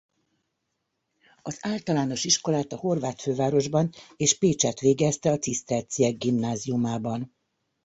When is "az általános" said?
1.41-2.23